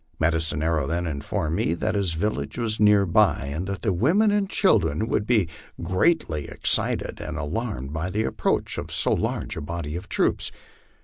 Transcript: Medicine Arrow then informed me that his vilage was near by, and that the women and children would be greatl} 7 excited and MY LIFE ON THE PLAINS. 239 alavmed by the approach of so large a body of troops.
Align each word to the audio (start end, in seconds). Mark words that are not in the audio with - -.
Medicine 0.19 0.63
Arrow 0.63 0.87
then 0.87 1.05
informed 1.05 1.55
me 1.55 1.75
that 1.75 1.93
his 1.93 2.15
vilage 2.15 2.57
was 2.57 2.79
near 2.79 3.05
by, 3.05 3.37
and 3.53 3.67
that 3.67 3.83
the 3.83 3.93
women 3.93 4.31
and 4.31 4.49
children 4.49 5.07
would 5.07 5.27
be 5.27 5.47
greatl} 5.79 6.27
7 6.41 6.45
excited 6.51 7.21
and 7.21 7.35
MY 7.35 7.41
LIFE 7.43 7.45
ON 7.45 7.45
THE 7.45 7.51
PLAINS. 7.51 7.53
239 7.53 7.67
alavmed 7.67 7.93
by 7.93 8.09
the 8.09 8.23
approach 8.23 8.77
of 8.79 8.91
so 8.91 9.13
large 9.13 9.55
a 9.55 9.61
body 9.61 9.95
of 9.95 10.09
troops. 10.09 10.51